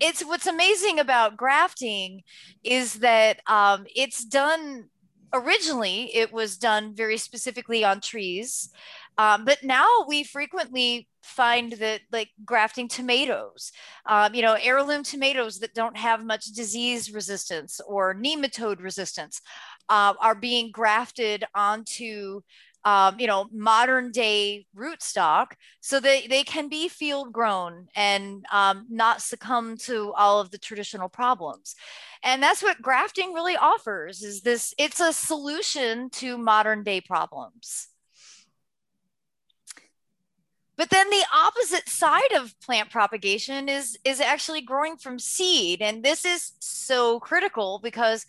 [0.00, 2.22] it's what's amazing about grafting
[2.62, 4.88] is that um, it's done
[5.32, 8.70] originally, it was done very specifically on trees.
[9.18, 13.72] Um, but now we frequently find that like grafting tomatoes,
[14.06, 19.40] um, you know, heirloom tomatoes that don't have much disease resistance or nematode resistance
[19.88, 22.40] uh, are being grafted onto
[22.88, 25.48] um, you know, modern day rootstock
[25.80, 30.56] so that they can be field grown and um, not succumb to all of the
[30.56, 31.74] traditional problems.
[32.22, 37.88] And that's what grafting really offers is this, it's a solution to modern day problems.
[40.78, 45.82] But then the opposite side of plant propagation is, is actually growing from seed.
[45.82, 48.24] And this is so critical because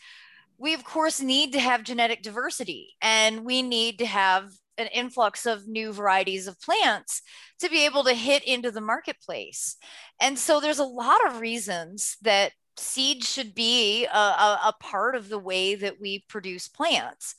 [0.59, 5.45] we of course need to have genetic diversity and we need to have an influx
[5.45, 7.21] of new varieties of plants
[7.59, 9.77] to be able to hit into the marketplace.
[10.21, 15.15] And so there's a lot of reasons that seed should be a, a, a part
[15.15, 17.35] of the way that we produce plants.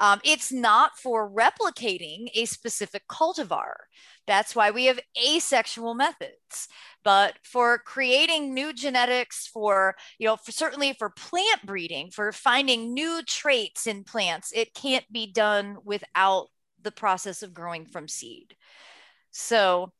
[0.00, 3.74] Um, it's not for replicating a specific cultivar.
[4.26, 6.68] That's why we have asexual methods
[7.02, 12.92] but for creating new genetics for you know for certainly for plant breeding for finding
[12.92, 16.48] new traits in plants it can't be done without
[16.82, 18.54] the process of growing from seed
[19.30, 19.92] so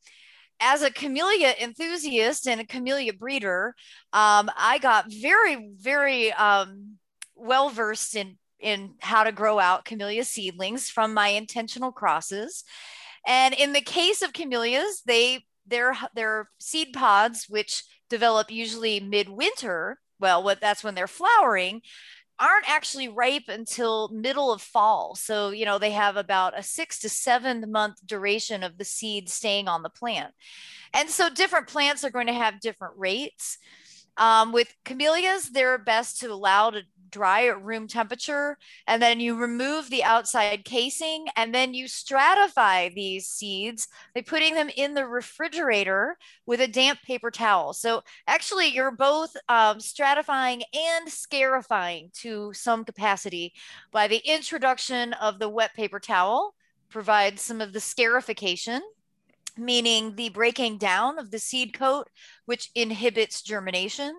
[0.59, 3.75] as a camellia enthusiast and a camellia breeder
[4.13, 6.97] um, i got very very um,
[7.35, 12.63] well versed in in how to grow out camellia seedlings from my intentional crosses
[13.25, 19.99] and in the case of camellias, they their their seed pods, which develop usually midwinter,
[20.19, 21.81] well, what that's when they're flowering,
[22.39, 25.15] aren't actually ripe until middle of fall.
[25.15, 29.29] So, you know, they have about a six to seven month duration of the seed
[29.29, 30.33] staying on the plant.
[30.93, 33.57] And so different plants are going to have different rates.
[34.17, 38.57] Um, with camellias, they're best to allow to dry at room temperature,
[38.87, 44.53] and then you remove the outside casing, and then you stratify these seeds by putting
[44.55, 47.73] them in the refrigerator with a damp paper towel.
[47.73, 53.53] So actually, you're both um, stratifying and scarifying to some capacity
[53.91, 56.55] by the introduction of the wet paper towel
[56.89, 58.81] provides some of the scarification
[59.57, 62.09] meaning the breaking down of the seed coat,
[62.45, 64.15] which inhibits germination.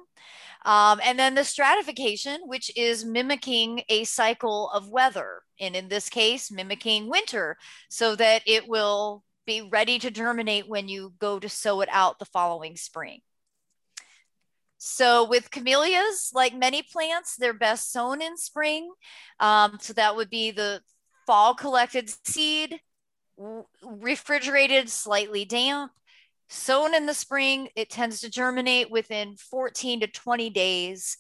[0.64, 6.08] Um, and then the stratification, which is mimicking a cycle of weather, and in this
[6.08, 7.56] case, mimicking winter,
[7.90, 12.18] so that it will be ready to germinate when you go to sow it out
[12.18, 13.20] the following spring.
[14.78, 18.90] So with camellias, like many plants, they're best sown in spring.
[19.40, 20.80] Um, so that would be the
[21.26, 22.80] fall collected seed,
[23.82, 25.92] refrigerated, slightly damp,
[26.48, 31.16] sown in the spring, it tends to germinate within 14 to 20 days.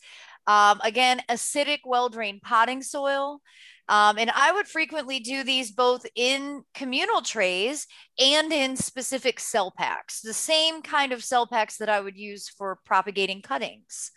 [0.46, 3.40] Um, again, acidic, well drained potting soil.
[3.88, 7.86] Um, and I would frequently do these both in communal trays
[8.18, 12.48] and in specific cell packs, the same kind of cell packs that I would use
[12.48, 14.12] for propagating cuttings.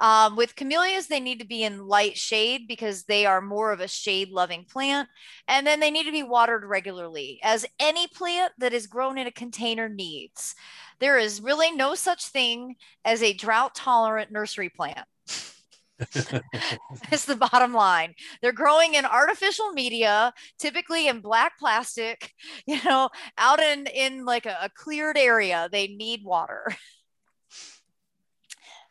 [0.00, 3.80] Um, with camellias, they need to be in light shade because they are more of
[3.80, 5.08] a shade loving plant.
[5.46, 9.26] And then they need to be watered regularly, as any plant that is grown in
[9.26, 10.54] a container needs.
[11.00, 15.06] There is really no such thing as a drought tolerant nursery plant.
[17.12, 18.14] it's the bottom line.
[18.40, 22.32] They're growing in artificial media, typically in black plastic,
[22.66, 25.68] you know, out in, in like a, a cleared area.
[25.70, 26.66] They need water.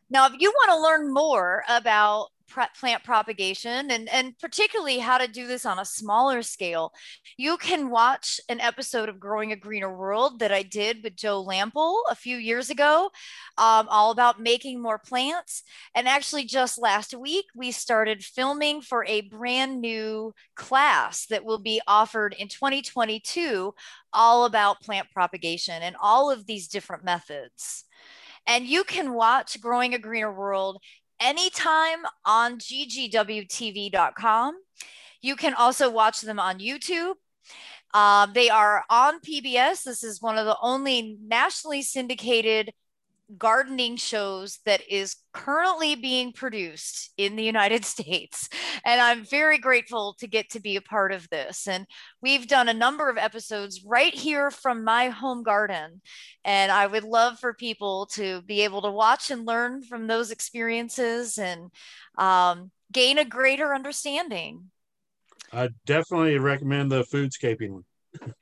[0.10, 5.28] Now, if you want to learn more about plant propagation and, and particularly how to
[5.28, 6.92] do this on a smaller scale,
[7.38, 11.44] you can watch an episode of Growing a Greener World that I did with Joe
[11.44, 13.12] Lamp'l a few years ago,
[13.58, 15.64] um, all about making more plants.
[15.96, 21.60] And actually, just last week, we started filming for a brand new class that will
[21.60, 23.74] be offered in 2022,
[24.12, 27.86] all about plant propagation and all of these different methods.
[28.50, 30.82] And you can watch Growing a Greener World
[31.22, 34.56] anytime on ggwtv.com.
[35.22, 37.14] You can also watch them on YouTube.
[37.94, 39.84] Uh, they are on PBS.
[39.84, 42.72] This is one of the only nationally syndicated
[43.38, 48.50] gardening shows that is currently being produced in the United States.
[48.84, 51.68] And I'm very grateful to get to be a part of this.
[51.68, 51.86] And
[52.22, 56.02] we've done a number of episodes right here from my home garden.
[56.44, 60.32] And I would love for people to be able to watch and learn from those
[60.32, 61.72] experiences and
[62.18, 64.72] um, gain a greater understanding.
[65.52, 67.84] I definitely recommend the foodscaping one.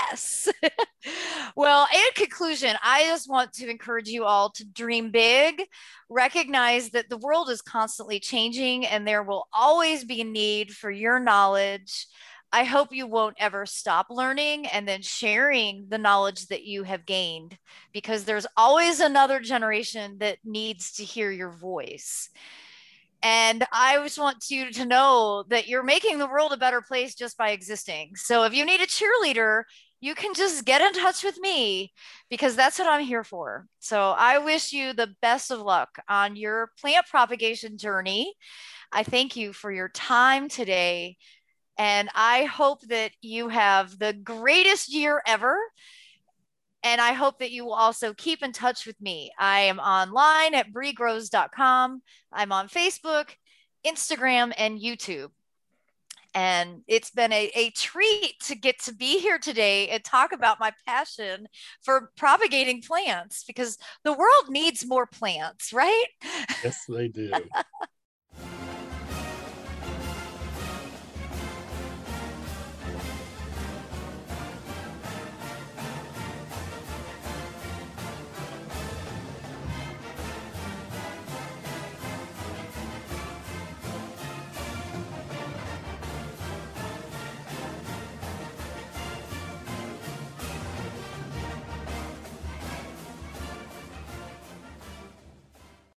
[0.00, 0.48] Yes.
[1.56, 5.62] well, in conclusion, I just want to encourage you all to dream big,
[6.08, 10.90] recognize that the world is constantly changing and there will always be a need for
[10.90, 12.06] your knowledge.
[12.52, 17.04] I hope you won't ever stop learning and then sharing the knowledge that you have
[17.04, 17.58] gained
[17.92, 22.30] because there's always another generation that needs to hear your voice.
[23.22, 27.14] And I just want you to know that you're making the world a better place
[27.14, 28.12] just by existing.
[28.14, 29.64] So if you need a cheerleader,
[30.00, 31.92] you can just get in touch with me
[32.28, 33.66] because that's what I'm here for.
[33.80, 38.34] So I wish you the best of luck on your plant propagation journey.
[38.92, 41.16] I thank you for your time today.
[41.78, 45.56] And I hope that you have the greatest year ever.
[46.86, 49.32] And I hope that you will also keep in touch with me.
[49.36, 52.00] I am online at briegrows.com.
[52.32, 53.30] I'm on Facebook,
[53.84, 55.30] Instagram, and YouTube.
[56.32, 60.60] And it's been a, a treat to get to be here today and talk about
[60.60, 61.48] my passion
[61.82, 66.06] for propagating plants because the world needs more plants, right?
[66.62, 67.32] Yes, they do.